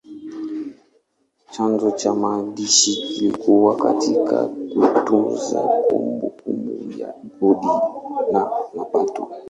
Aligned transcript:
Chanzo 1.49 1.91
cha 1.91 2.13
maandishi 2.13 2.93
kilikuwa 3.07 3.75
katika 3.75 4.45
kutunza 4.93 5.59
kumbukumbu 5.61 6.91
ya 6.99 7.07
kodi 7.39 7.67
na 8.33 8.49
mapato. 8.75 9.31